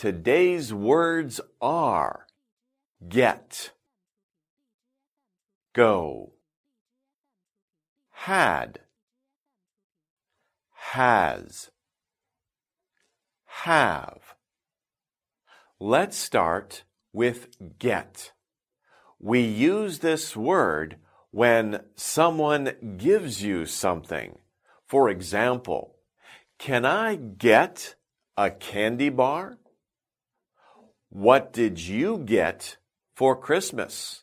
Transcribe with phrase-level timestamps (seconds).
[0.00, 2.26] Today's words are
[3.06, 3.72] get,
[5.74, 6.32] go,
[8.08, 8.80] had,
[10.72, 11.70] has,
[13.44, 14.36] have.
[15.78, 17.48] Let's start with
[17.78, 18.32] get.
[19.18, 20.96] We use this word
[21.30, 24.38] when someone gives you something.
[24.86, 25.96] For example,
[26.58, 27.96] can I get
[28.38, 29.58] a candy bar?
[31.12, 32.76] What did you get
[33.16, 34.22] for Christmas?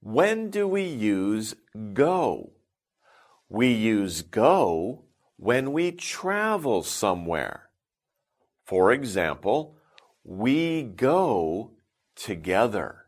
[0.00, 1.54] When do we use
[1.94, 2.52] go?
[3.48, 5.06] We use go
[5.38, 7.70] when we travel somewhere.
[8.66, 9.78] For example,
[10.22, 11.70] we go
[12.14, 13.06] together.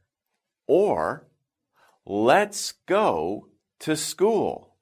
[0.66, 1.28] Or,
[2.06, 3.48] let's go
[3.80, 4.76] to school.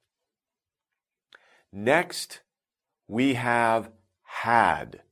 [1.73, 2.41] Next,
[3.09, 3.91] we have
[4.23, 5.03] had.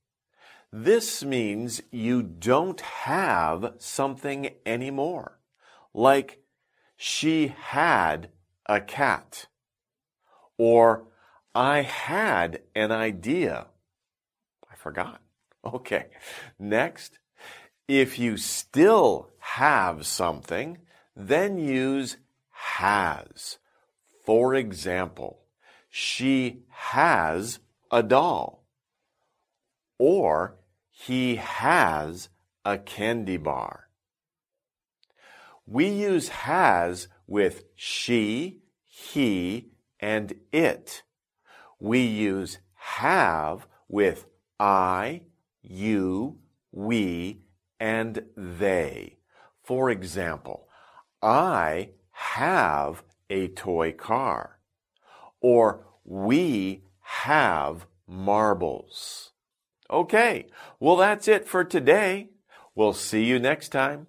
[0.76, 5.38] This means you don't have something anymore.
[5.94, 6.42] Like,
[6.96, 8.30] she had
[8.66, 9.46] a cat.
[10.58, 11.04] Or,
[11.54, 13.68] I had an idea.
[14.68, 15.20] I forgot.
[15.64, 16.06] Okay.
[16.58, 17.20] Next,
[17.88, 20.78] if you still have something,
[21.14, 22.16] then use
[22.50, 23.58] has.
[24.26, 25.44] For example,
[25.88, 27.60] she has
[27.92, 28.66] a doll.
[29.98, 30.58] Or
[30.96, 32.28] he has
[32.64, 33.88] a candy bar.
[35.66, 41.02] We use has with she, he, and it.
[41.80, 44.26] We use have with
[44.60, 45.22] I,
[45.62, 46.38] you,
[46.70, 47.40] we,
[47.80, 49.18] and they.
[49.64, 50.68] For example,
[51.20, 54.60] I have a toy car.
[55.40, 59.32] Or we have marbles.
[59.90, 60.46] Okay,
[60.80, 62.30] well, that's it for today.
[62.74, 64.06] We'll see you next time.